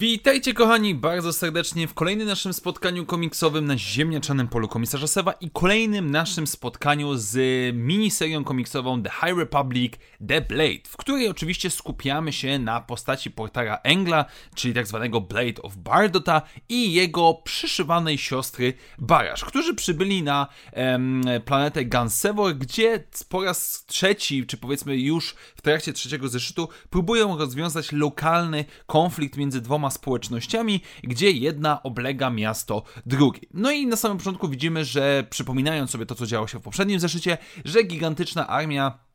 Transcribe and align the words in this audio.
Witajcie 0.00 0.54
kochani 0.54 0.94
bardzo 0.94 1.32
serdecznie 1.32 1.88
w 1.88 1.94
kolejnym 1.94 2.28
naszym 2.28 2.52
spotkaniu 2.52 3.06
komiksowym 3.06 3.66
na 3.66 3.78
ziemniaczanym 3.78 4.48
polu 4.48 4.68
komisarza 4.68 5.06
Sewa 5.06 5.32
i 5.32 5.50
kolejnym 5.50 6.10
naszym 6.10 6.46
spotkaniu 6.46 7.16
z 7.16 7.36
miniserią 7.76 8.44
komiksową 8.44 9.02
The 9.02 9.10
High 9.10 9.38
Republic 9.38 9.92
The 10.28 10.40
Blade, 10.40 10.88
w 10.88 10.96
której 10.96 11.28
oczywiście 11.28 11.70
skupiamy 11.70 12.32
się 12.32 12.58
na 12.58 12.80
postaci 12.80 13.30
portara 13.30 13.78
Engla, 13.82 14.24
czyli 14.54 14.74
tak 14.74 14.86
zwanego 14.86 15.20
Blade 15.20 15.62
of 15.62 15.76
Bardota 15.76 16.42
i 16.68 16.92
jego 16.92 17.34
przyszywanej 17.34 18.18
siostry 18.18 18.74
Barasz, 18.98 19.44
którzy 19.44 19.74
przybyli 19.74 20.22
na 20.22 20.46
em, 20.72 21.22
planetę 21.44 21.84
Gansevor, 21.84 22.54
gdzie 22.54 23.04
po 23.28 23.44
raz 23.44 23.84
trzeci, 23.86 24.46
czy 24.46 24.56
powiedzmy 24.56 24.96
już 24.96 25.34
w 25.56 25.62
trakcie 25.62 25.92
trzeciego 25.92 26.28
zeszytu, 26.28 26.68
próbują 26.90 27.38
rozwiązać 27.38 27.92
lokalny 27.92 28.64
konflikt 28.86 29.36
między 29.36 29.60
dwoma 29.60 29.89
społecznościami, 29.90 30.80
gdzie 31.02 31.30
jedna 31.30 31.82
oblega 31.82 32.30
miasto 32.30 32.82
drugiej. 33.06 33.48
No 33.54 33.70
i 33.70 33.86
na 33.86 33.96
samym 33.96 34.18
początku 34.18 34.48
widzimy, 34.48 34.84
że 34.84 35.26
przypominając 35.30 35.90
sobie 35.90 36.06
to, 36.06 36.14
co 36.14 36.26
działo 36.26 36.46
się 36.46 36.58
w 36.58 36.62
poprzednim 36.62 37.00
zeszycie, 37.00 37.38
że 37.64 37.82
gigantyczna 37.82 38.48
armia 38.48 39.09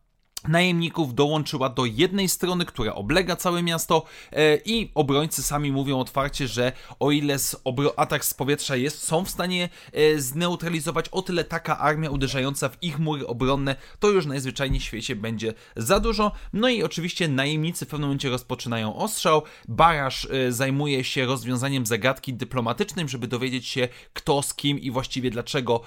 najemników 0.47 1.15
dołączyła 1.15 1.69
do 1.69 1.85
jednej 1.85 2.29
strony, 2.29 2.65
która 2.65 2.95
oblega 2.95 3.35
całe 3.35 3.63
miasto 3.63 4.05
e, 4.31 4.57
i 4.65 4.91
obrońcy 4.95 5.43
sami 5.43 5.71
mówią 5.71 5.99
otwarcie, 5.99 6.47
że 6.47 6.71
o 6.99 7.11
ile 7.11 7.39
z 7.39 7.55
atak 7.95 8.25
z 8.25 8.33
powietrza 8.33 8.75
jest, 8.75 9.03
są 9.03 9.25
w 9.25 9.29
stanie 9.29 9.69
e, 9.93 10.19
zneutralizować, 10.19 11.09
o 11.09 11.21
tyle 11.21 11.43
taka 11.43 11.79
armia 11.79 12.09
uderzająca 12.09 12.69
w 12.69 12.83
ich 12.83 12.99
mury 12.99 13.27
obronne, 13.27 13.75
to 13.99 14.09
już 14.09 14.25
najzwyczajniej 14.25 14.79
w 14.79 14.83
świecie 14.83 15.15
będzie 15.15 15.53
za 15.75 15.99
dużo. 15.99 16.31
No 16.53 16.69
i 16.69 16.83
oczywiście 16.83 17.27
najemnicy 17.27 17.85
w 17.85 17.89
pewnym 17.89 18.07
momencie 18.07 18.29
rozpoczynają 18.29 18.95
ostrzał, 18.95 19.41
Barasz 19.67 20.27
e, 20.31 20.51
zajmuje 20.51 21.03
się 21.03 21.25
rozwiązaniem 21.25 21.85
zagadki 21.85 22.33
dyplomatycznym, 22.33 23.09
żeby 23.09 23.27
dowiedzieć 23.27 23.67
się 23.67 23.87
kto 24.13 24.41
z 24.41 24.53
kim 24.53 24.79
i 24.79 24.91
właściwie 24.91 25.31
dlaczego 25.31 25.81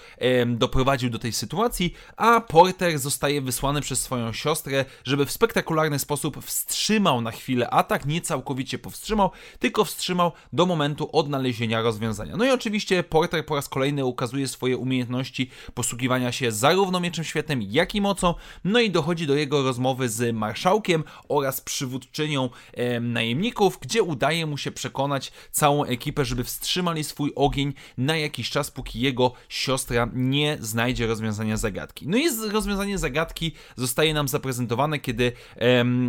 doprowadził 0.46 1.10
do 1.10 1.18
tej 1.18 1.32
sytuacji, 1.32 1.94
a 2.16 2.40
Porter 2.40 2.98
zostaje 2.98 3.40
wysłany 3.40 3.80
przez 3.80 4.00
swoją 4.02 4.32
siostrę 4.32 4.47
siostrę, 4.48 4.84
żeby 5.04 5.26
w 5.26 5.32
spektakularny 5.32 5.98
sposób 5.98 6.44
wstrzymał 6.44 7.20
na 7.20 7.30
chwilę 7.30 7.70
atak, 7.70 8.06
nie 8.06 8.20
całkowicie 8.20 8.78
powstrzymał, 8.78 9.30
tylko 9.58 9.84
wstrzymał 9.84 10.32
do 10.52 10.66
momentu 10.66 11.08
odnalezienia 11.12 11.82
rozwiązania. 11.82 12.36
No 12.36 12.44
i 12.44 12.50
oczywiście 12.50 13.02
Porter 13.02 13.46
po 13.46 13.54
raz 13.54 13.68
kolejny 13.68 14.04
ukazuje 14.04 14.48
swoje 14.48 14.76
umiejętności 14.76 15.50
posługiwania 15.74 16.32
się 16.32 16.52
zarówno 16.52 17.00
mieczem 17.00 17.24
świetnym, 17.24 17.62
jak 17.62 17.94
i 17.94 18.00
mocą, 18.00 18.34
no 18.64 18.80
i 18.80 18.90
dochodzi 18.90 19.26
do 19.26 19.34
jego 19.34 19.62
rozmowy 19.62 20.08
z 20.08 20.34
marszałkiem 20.34 21.04
oraz 21.28 21.60
przywódczynią 21.60 22.50
e, 22.74 23.00
najemników, 23.00 23.78
gdzie 23.80 24.02
udaje 24.02 24.46
mu 24.46 24.58
się 24.58 24.70
przekonać 24.70 25.32
całą 25.50 25.84
ekipę, 25.84 26.24
żeby 26.24 26.44
wstrzymali 26.44 27.04
swój 27.04 27.32
ogień 27.36 27.74
na 27.98 28.16
jakiś 28.16 28.50
czas, 28.50 28.70
póki 28.70 29.00
jego 29.00 29.32
siostra 29.48 30.08
nie 30.14 30.58
znajdzie 30.60 31.06
rozwiązania 31.06 31.56
zagadki. 31.56 32.08
No 32.08 32.16
i 32.16 32.50
rozwiązanie 32.50 32.98
zagadki 32.98 33.52
zostaje 33.76 34.14
nam 34.14 34.28
zaprezentowane, 34.38 34.98
kiedy 34.98 35.32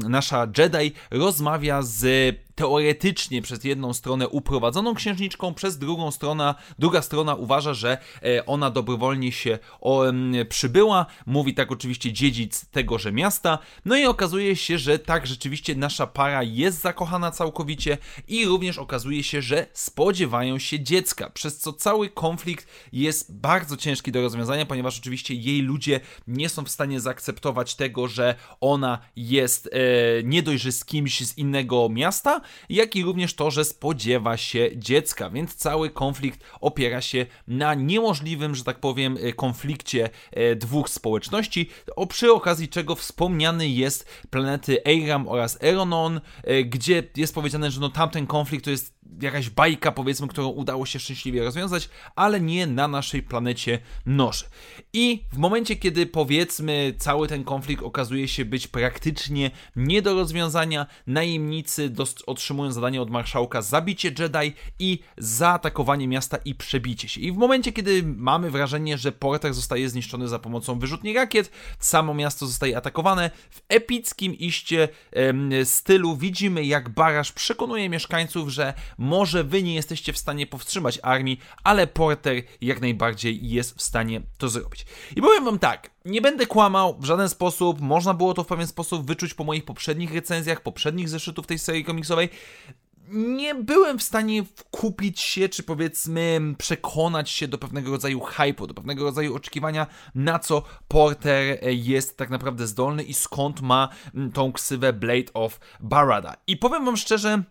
nasza 0.09 0.47
Jedi 0.57 0.93
rozmawia 1.11 1.81
z 1.81 2.35
teoretycznie 2.59 3.41
przez 3.41 3.63
jedną 3.63 3.93
stronę 3.93 4.27
uprowadzoną 4.27 4.95
księżniczką, 4.95 5.53
przez 5.53 5.77
drugą 5.77 6.11
stronę, 6.11 6.55
druga 6.79 7.01
strona 7.01 7.35
uważa, 7.35 7.73
że 7.73 7.97
e, 8.23 8.45
ona 8.45 8.69
dobrowolnie 8.69 9.31
się 9.31 9.59
przybyła. 10.49 11.05
Mówi 11.25 11.53
tak 11.53 11.71
oczywiście 11.71 12.13
dziedzic 12.13 12.65
tegoże 12.65 13.11
miasta. 13.11 13.59
No 13.85 13.97
i 13.97 14.05
okazuje 14.05 14.55
się, 14.55 14.77
że 14.77 14.99
tak 14.99 15.27
rzeczywiście 15.27 15.75
nasza 15.75 16.07
para 16.07 16.43
jest 16.43 16.81
zakochana 16.81 17.31
całkowicie 17.31 17.97
i 18.27 18.45
również 18.45 18.77
okazuje 18.77 19.23
się, 19.23 19.41
że 19.41 19.65
spodziewają 19.73 20.59
się 20.59 20.79
dziecka, 20.79 21.29
przez 21.29 21.57
co 21.57 21.73
cały 21.73 22.09
konflikt 22.09 22.67
jest 22.93 23.33
bardzo 23.35 23.77
ciężki 23.77 24.11
do 24.11 24.21
rozwiązania, 24.21 24.65
ponieważ 24.65 24.99
oczywiście 24.99 25.33
jej 25.33 25.61
ludzie 25.61 25.99
nie 26.27 26.49
są 26.49 26.63
w 26.63 26.69
stanie 26.69 26.99
zaakceptować 26.99 27.75
tego, 27.75 28.07
że 28.07 28.35
ona 28.61 28.99
jest 29.15 29.69
e, 29.71 30.23
nie 30.23 30.43
że 30.55 30.71
z 30.71 30.85
kimś 30.85 31.27
z 31.27 31.37
innego 31.37 31.89
miasta, 31.89 32.41
jak 32.69 32.95
i 32.95 33.03
również 33.03 33.33
to, 33.33 33.51
że 33.51 33.65
spodziewa 33.65 34.37
się 34.37 34.69
dziecka, 34.75 35.29
więc 35.29 35.55
cały 35.55 35.89
konflikt 35.89 36.43
opiera 36.61 37.01
się 37.01 37.25
na 37.47 37.73
niemożliwym, 37.73 38.55
że 38.55 38.63
tak 38.63 38.79
powiem, 38.79 39.17
e, 39.21 39.33
konflikcie 39.33 40.09
e, 40.31 40.55
dwóch 40.55 40.89
społeczności, 40.89 41.69
o 41.95 42.07
przy 42.07 42.33
okazji 42.33 42.67
czego 42.67 42.95
wspomniany 42.95 43.69
jest 43.69 44.09
planety 44.29 44.85
Eiram 44.85 45.27
oraz 45.27 45.63
Eronon, 45.63 46.21
e, 46.43 46.63
gdzie 46.63 47.03
jest 47.15 47.35
powiedziane, 47.35 47.71
że 47.71 47.81
no 47.81 47.89
tamten 47.89 48.27
konflikt 48.27 48.65
to 48.65 48.71
jest 48.71 48.98
jakaś 49.21 49.49
bajka, 49.49 49.91
powiedzmy, 49.91 50.27
którą 50.27 50.47
udało 50.47 50.85
się 50.85 50.99
szczęśliwie 50.99 51.43
rozwiązać, 51.43 51.89
ale 52.15 52.41
nie 52.41 52.67
na 52.67 52.87
naszej 52.87 53.23
planecie 53.23 53.79
Noż. 54.05 54.45
I 54.93 55.23
w 55.33 55.37
momencie, 55.37 55.75
kiedy 55.75 56.05
powiedzmy 56.05 56.93
cały 56.97 57.27
ten 57.27 57.43
konflikt 57.43 57.83
okazuje 57.83 58.27
się 58.27 58.45
być 58.45 58.67
praktycznie 58.67 59.51
nie 59.75 60.01
do 60.01 60.13
rozwiązania, 60.13 60.85
najemnicy 61.07 61.91
otrzymują 62.25 62.71
zadanie 62.71 63.01
od 63.01 63.09
marszałka 63.09 63.61
zabicie 63.61 64.11
Jedi 64.19 64.53
i 64.79 64.99
zaatakowanie 65.17 66.07
miasta 66.07 66.37
i 66.37 66.55
przebicie 66.55 67.07
się. 67.07 67.21
I 67.21 67.31
w 67.31 67.37
momencie, 67.37 67.71
kiedy 67.71 68.03
mamy 68.03 68.51
wrażenie, 68.51 68.97
że 68.97 69.11
Porter 69.11 69.53
zostaje 69.53 69.89
zniszczony 69.89 70.27
za 70.27 70.39
pomocą 70.39 70.79
wyrzutni 70.79 71.13
rakiet, 71.13 71.51
samo 71.79 72.13
miasto 72.13 72.47
zostaje 72.47 72.77
atakowane, 72.77 73.31
w 73.49 73.61
epickim 73.69 74.33
iście 74.33 74.89
em, 75.11 75.51
stylu 75.63 76.17
widzimy, 76.17 76.65
jak 76.65 76.89
Barasz 76.89 77.31
przekonuje 77.31 77.89
mieszkańców, 77.89 78.49
że 78.49 78.73
może 78.99 79.43
wy 79.43 79.63
nie 79.63 79.75
jesteście 79.75 80.13
w 80.13 80.17
stanie 80.17 80.47
powstrzymać 80.47 80.99
armii, 81.03 81.39
ale 81.63 81.87
Porter 81.87 82.35
jak 82.61 82.81
najbardziej 82.81 83.49
jest 83.49 83.77
w 83.77 83.81
stanie 83.81 84.21
to 84.37 84.49
zrobić. 84.49 84.85
I 85.15 85.21
powiem 85.21 85.45
wam 85.45 85.59
tak, 85.59 85.91
nie 86.05 86.21
będę 86.21 86.45
kłamał 86.45 86.99
w 86.99 87.05
żaden 87.05 87.29
sposób, 87.29 87.81
można 87.81 88.13
było 88.13 88.33
to 88.33 88.43
w 88.43 88.47
pewien 88.47 88.67
sposób 88.67 89.07
wyczuć 89.07 89.33
po 89.33 89.43
moich 89.43 89.65
poprzednich 89.65 90.13
recenzjach, 90.13 90.61
poprzednich 90.61 91.09
zeszytów 91.09 91.47
tej 91.47 91.59
serii 91.59 91.83
komiksowej 91.83 92.29
nie 93.11 93.55
byłem 93.55 93.99
w 93.99 94.03
stanie 94.03 94.43
kupić 94.71 95.19
się, 95.19 95.49
czy 95.49 95.63
powiedzmy 95.63 96.41
przekonać 96.57 97.29
się 97.29 97.47
do 97.47 97.57
pewnego 97.57 97.91
rodzaju 97.91 98.19
hypu, 98.19 98.67
do 98.67 98.73
pewnego 98.73 99.03
rodzaju 99.03 99.35
oczekiwania, 99.35 99.87
na 100.15 100.39
co 100.39 100.63
Porter 100.87 101.59
jest 101.63 102.17
tak 102.17 102.29
naprawdę 102.29 102.67
zdolny 102.67 103.03
i 103.03 103.13
skąd 103.13 103.61
ma 103.61 103.89
tą 104.33 104.51
ksywę 104.51 104.93
Blade 104.93 105.33
of 105.33 105.59
Barada. 105.79 106.35
I 106.47 106.57
powiem 106.57 106.85
wam 106.85 106.97
szczerze, 106.97 107.43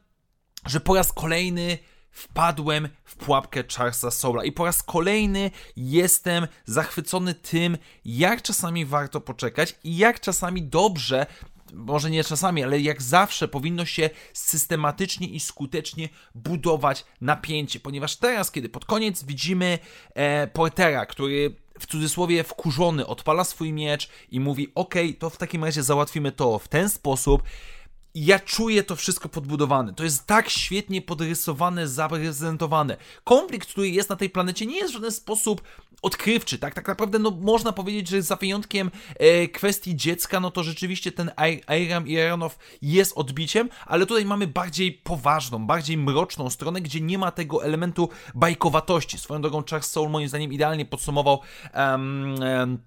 że 0.67 0.81
po 0.81 0.95
raz 0.95 1.13
kolejny 1.13 1.79
wpadłem 2.11 2.89
w 3.05 3.17
pułapkę 3.17 3.65
Charlesa 3.77 4.11
Soula 4.11 4.45
i 4.45 4.53
po 4.53 4.65
raz 4.65 4.83
kolejny 4.83 5.51
jestem 5.77 6.49
zachwycony 6.67 7.35
tym, 7.35 7.79
jak 8.05 8.43
czasami 8.43 8.85
warto 8.85 9.21
poczekać 9.21 9.75
i 9.85 9.97
jak 9.97 10.21
czasami 10.21 10.63
dobrze 10.63 11.27
może 11.73 12.11
nie 12.11 12.25
czasami, 12.25 12.65
ale 12.65 12.81
jak 12.81 13.03
zawsze 13.03 13.49
powinno 13.49 13.85
się 13.85 14.11
systematycznie 14.33 15.27
i 15.27 15.41
skutecznie 15.41 16.09
budować 16.35 17.05
napięcie, 17.21 17.81
ponieważ 17.81 18.17
teraz, 18.17 18.51
kiedy 18.51 18.69
pod 18.69 18.85
koniec 18.85 19.25
widzimy 19.25 19.79
e, 20.15 20.47
Portera, 20.47 21.07
który 21.07 21.55
w 21.79 21.87
cudzysłowie 21.87 22.45
wkurzony 22.45 23.07
odpala 23.07 23.45
swój 23.45 23.73
miecz 23.73 24.09
i 24.31 24.41
mówi: 24.41 24.73
OK, 24.75 24.95
to 25.19 25.31
w 25.31 25.37
takim 25.37 25.65
razie 25.65 25.83
załatwimy 25.83 26.33
to 26.33 26.59
w 26.59 26.69
ten 26.69 26.89
sposób 26.89 27.43
ja 28.25 28.39
czuję 28.39 28.83
to 28.83 28.97
wszystko 28.97 29.29
podbudowane. 29.29 29.95
To 29.95 30.05
jest 30.05 30.27
tak 30.27 30.49
świetnie 30.49 31.03
podrysowane, 31.03 31.89
zaprezentowane. 31.89 32.97
Konflikt, 33.25 33.69
który 33.69 33.89
jest 33.89 34.11
na 34.11 34.17
tej 34.17 34.31
planecie, 34.31 34.67
nie 34.67 34.77
jest 34.77 34.91
w 34.91 34.95
żaden 34.95 35.13
sposób 35.13 35.63
odkrywczy, 36.03 36.59
tak? 36.59 36.75
Tak 36.75 36.89
naprawdę 36.89 37.19
no, 37.19 37.31
można 37.31 37.73
powiedzieć, 37.73 38.09
że 38.09 38.23
za 38.23 38.37
wyjątkiem 38.37 38.91
e, 39.17 39.49
kwestii 39.49 39.97
dziecka, 39.97 40.41
no 40.41 40.51
to 40.51 40.63
rzeczywiście 40.63 41.13
ten 41.13 41.31
Airam 41.67 42.09
i 42.09 42.19
Aeronow 42.19 42.59
jest 42.83 43.13
odbiciem, 43.17 43.69
ale 43.87 44.07
tutaj 44.07 44.25
mamy 44.25 44.47
bardziej 44.47 44.93
poważną, 44.93 45.67
bardziej 45.67 45.99
mroczną 45.99 46.51
stronę, 46.51 46.81
gdzie 46.81 47.01
nie 47.01 47.19
ma 47.19 47.31
tego 47.31 47.65
elementu 47.65 48.09
bajkowatości. 48.35 49.19
Swoją 49.19 49.41
drogą 49.41 49.63
Charles 49.71 49.91
Soul 49.91 50.11
moim 50.11 50.29
zdaniem 50.29 50.53
idealnie 50.53 50.85
podsumował 50.85 51.41
um, 51.75 52.35
um, 52.41 52.79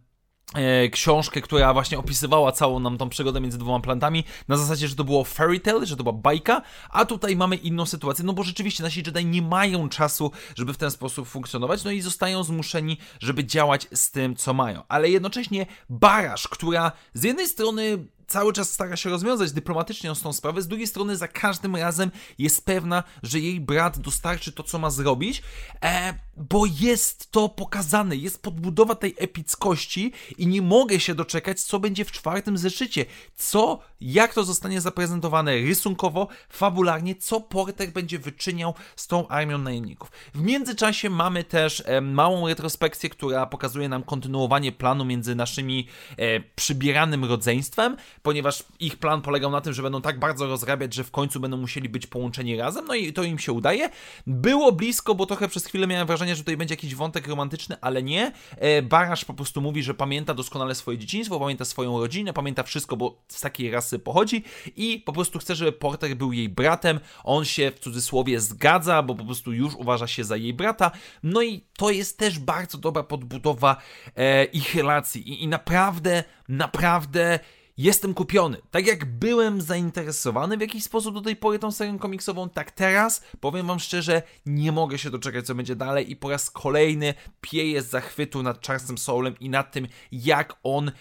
książkę, 0.91 1.41
która 1.41 1.73
właśnie 1.73 1.97
opisywała 1.99 2.51
całą 2.51 2.79
nam 2.79 2.97
tą 2.97 3.09
przygodę 3.09 3.41
między 3.41 3.57
dwoma 3.57 3.79
plantami, 3.79 4.23
na 4.47 4.57
zasadzie, 4.57 4.87
że 4.87 4.95
to 4.95 5.03
było 5.03 5.23
fairy 5.23 5.59
tale, 5.59 5.85
że 5.85 5.97
to 5.97 6.03
była 6.03 6.13
bajka, 6.13 6.61
a 6.89 7.05
tutaj 7.05 7.35
mamy 7.35 7.55
inną 7.55 7.85
sytuację, 7.85 8.25
no 8.25 8.33
bo 8.33 8.43
rzeczywiście 8.43 8.83
nasi 8.83 9.03
Jedi 9.05 9.25
nie 9.25 9.41
mają 9.41 9.89
czasu, 9.89 10.31
żeby 10.55 10.73
w 10.73 10.77
ten 10.77 10.91
sposób 10.91 11.27
funkcjonować, 11.27 11.83
no 11.83 11.91
i 11.91 12.01
zostają 12.01 12.43
zmuszeni, 12.43 12.97
żeby 13.19 13.45
działać 13.45 13.87
z 13.93 14.11
tym, 14.11 14.35
co 14.35 14.53
mają. 14.53 14.83
Ale 14.87 15.09
jednocześnie 15.09 15.65
Barasz, 15.89 16.47
która 16.47 16.91
z 17.13 17.23
jednej 17.23 17.47
strony 17.47 18.05
cały 18.31 18.53
czas 18.53 18.73
stara 18.73 18.95
się 18.95 19.09
rozwiązać 19.09 19.51
dyplomatycznie 19.51 20.13
tą 20.23 20.33
sprawę, 20.33 20.61
z 20.61 20.67
drugiej 20.67 20.87
strony 20.87 21.17
za 21.17 21.27
każdym 21.27 21.75
razem 21.75 22.11
jest 22.37 22.65
pewna, 22.65 23.03
że 23.23 23.39
jej 23.39 23.61
brat 23.61 23.99
dostarczy 23.99 24.51
to, 24.51 24.63
co 24.63 24.79
ma 24.79 24.89
zrobić, 24.89 25.43
e, 25.83 26.13
bo 26.37 26.65
jest 26.79 27.31
to 27.31 27.49
pokazane, 27.49 28.15
jest 28.15 28.41
podbudowa 28.41 28.95
tej 28.95 29.15
epickości 29.17 30.11
i 30.37 30.47
nie 30.47 30.61
mogę 30.61 30.99
się 30.99 31.15
doczekać, 31.15 31.61
co 31.61 31.79
będzie 31.79 32.05
w 32.05 32.11
czwartym 32.11 32.57
zeszycie. 32.57 33.05
Co, 33.35 33.79
jak 34.01 34.33
to 34.33 34.43
zostanie 34.43 34.81
zaprezentowane 34.81 35.57
rysunkowo, 35.57 36.27
fabularnie, 36.49 37.15
co 37.15 37.41
Porter 37.41 37.91
będzie 37.91 38.19
wyczyniał 38.19 38.73
z 38.95 39.07
tą 39.07 39.27
armią 39.27 39.57
najemników. 39.57 40.11
W 40.33 40.41
międzyczasie 40.41 41.09
mamy 41.09 41.43
też 41.43 41.83
e, 41.85 42.01
małą 42.01 42.47
retrospekcję, 42.47 43.09
która 43.09 43.45
pokazuje 43.45 43.89
nam 43.89 44.03
kontynuowanie 44.03 44.71
planu 44.71 45.05
między 45.05 45.35
naszymi 45.35 45.87
e, 46.17 46.39
przybieranym 46.39 47.25
rodzeństwem, 47.25 47.97
ponieważ 48.23 48.63
ich 48.79 48.97
plan 48.97 49.21
polegał 49.21 49.51
na 49.51 49.61
tym, 49.61 49.73
że 49.73 49.81
będą 49.81 50.01
tak 50.01 50.19
bardzo 50.19 50.47
rozrabiać, 50.47 50.93
że 50.93 51.03
w 51.03 51.11
końcu 51.11 51.39
będą 51.39 51.57
musieli 51.57 51.89
być 51.89 52.07
połączeni 52.07 52.57
razem, 52.57 52.85
no 52.87 52.95
i 52.95 53.13
to 53.13 53.23
im 53.23 53.39
się 53.39 53.51
udaje. 53.51 53.89
Było 54.27 54.71
blisko, 54.71 55.15
bo 55.15 55.25
trochę 55.25 55.47
przez 55.47 55.65
chwilę 55.65 55.87
miałem 55.87 56.07
wrażenie, 56.07 56.35
że 56.35 56.41
tutaj 56.41 56.57
będzie 56.57 56.73
jakiś 56.73 56.95
wątek 56.95 57.27
romantyczny, 57.27 57.75
ale 57.81 58.03
nie. 58.03 58.31
E, 58.57 58.81
Barasz 58.81 59.25
po 59.25 59.33
prostu 59.33 59.61
mówi, 59.61 59.83
że 59.83 59.93
pamięta 59.93 60.33
doskonale 60.33 60.75
swoje 60.75 60.97
dzieciństwo, 60.97 61.39
pamięta 61.39 61.65
swoją 61.65 61.99
rodzinę, 61.99 62.33
pamięta 62.33 62.63
wszystko, 62.63 62.97
bo 62.97 63.21
z 63.27 63.41
takiej 63.41 63.71
rasy 63.71 63.99
pochodzi 63.99 64.43
i 64.75 65.03
po 65.05 65.13
prostu 65.13 65.39
chce, 65.39 65.55
żeby 65.55 65.71
Porter 65.71 66.15
był 66.15 66.33
jej 66.33 66.49
bratem. 66.49 66.99
On 67.23 67.45
się 67.45 67.71
w 67.71 67.79
cudzysłowie 67.79 68.39
zgadza, 68.39 69.03
bo 69.03 69.15
po 69.15 69.25
prostu 69.25 69.53
już 69.53 69.75
uważa 69.75 70.07
się 70.07 70.23
za 70.23 70.37
jej 70.37 70.53
brata. 70.53 70.91
No 71.23 71.41
i 71.41 71.65
to 71.77 71.89
jest 71.89 72.17
też 72.17 72.39
bardzo 72.39 72.77
dobra 72.77 73.03
podbudowa 73.03 73.75
e, 74.15 74.43
ich 74.45 74.75
relacji 74.75 75.29
I, 75.29 75.43
i 75.43 75.47
naprawdę, 75.47 76.23
naprawdę 76.49 77.39
jestem 77.77 78.13
kupiony. 78.13 78.57
Tak 78.71 78.87
jak 78.87 79.05
byłem 79.05 79.61
zainteresowany 79.61 80.57
w 80.57 80.61
jakiś 80.61 80.83
sposób 80.83 81.13
do 81.13 81.21
tej 81.21 81.35
pory 81.35 81.59
tą 81.59 81.71
serią 81.71 81.99
komiksową, 81.99 82.49
tak 82.49 82.71
teraz 82.71 83.23
powiem 83.39 83.67
wam 83.67 83.79
szczerze, 83.79 84.21
nie 84.45 84.71
mogę 84.71 84.97
się 84.97 85.09
doczekać, 85.09 85.45
co 85.45 85.55
będzie 85.55 85.75
dalej 85.75 86.11
i 86.11 86.15
po 86.15 86.29
raz 86.29 86.49
kolejny 86.49 87.13
pieję 87.41 87.81
z 87.81 87.89
zachwytu 87.89 88.43
nad 88.43 88.67
Charlesem 88.67 88.97
Soulem 88.97 89.39
i 89.39 89.49
nad 89.49 89.71
tym, 89.71 89.87
jak 90.11 90.59
on 90.63 90.91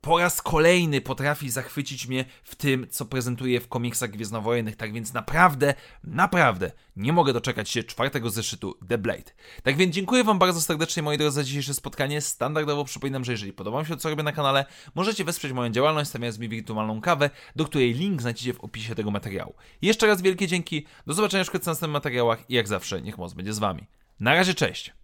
po 0.00 0.18
raz 0.18 0.42
kolejny 0.42 1.00
potrafi 1.00 1.50
zachwycić 1.50 2.06
mnie 2.06 2.24
w 2.42 2.54
tym, 2.54 2.86
co 2.90 3.04
prezentuje 3.04 3.60
w 3.60 3.68
komiksach 3.68 4.10
gwiezdnowojennych, 4.10 4.76
tak 4.76 4.92
więc 4.92 5.12
naprawdę, 5.12 5.74
naprawdę 6.04 6.70
nie 6.96 7.12
mogę 7.12 7.32
doczekać 7.32 7.70
się 7.70 7.84
czwartego 7.84 8.30
zeszytu 8.30 8.74
The 8.88 8.98
Blade. 8.98 9.32
Tak 9.62 9.76
więc 9.76 9.94
dziękuję 9.94 10.24
Wam 10.24 10.38
bardzo 10.38 10.60
serdecznie, 10.60 11.02
moi 11.02 11.18
drodzy, 11.18 11.34
za 11.34 11.44
dzisiejsze 11.44 11.74
spotkanie. 11.74 12.20
Standardowo 12.20 12.84
przypominam, 12.84 13.24
że 13.24 13.32
jeżeli 13.32 13.52
podoba 13.52 13.76
Wam 13.76 13.86
się 13.86 13.94
to, 13.94 14.00
co 14.00 14.10
robię 14.10 14.22
na 14.22 14.32
kanale, 14.32 14.64
możecie 14.94 15.24
wesprzeć 15.24 15.52
moją 15.52 15.70
działalność, 15.72 16.10
stawiając 16.10 16.38
mi 16.38 16.48
wirtualną 16.48 17.00
kawę, 17.00 17.30
do 17.56 17.64
której 17.64 17.94
link 17.94 18.20
znajdziecie 18.20 18.54
w 18.54 18.60
opisie 18.60 18.94
tego 18.94 19.10
materiału. 19.10 19.54
Jeszcze 19.82 20.06
raz 20.06 20.22
wielkie 20.22 20.46
dzięki, 20.46 20.86
do 21.06 21.14
zobaczenia 21.14 21.44
w 21.44 21.52
następnych 21.52 21.90
materiałach 21.90 22.50
i 22.50 22.54
jak 22.54 22.68
zawsze, 22.68 23.02
niech 23.02 23.18
moc 23.18 23.32
będzie 23.32 23.52
z 23.52 23.58
Wami. 23.58 23.86
Na 24.20 24.34
razie, 24.34 24.54
cześć! 24.54 24.99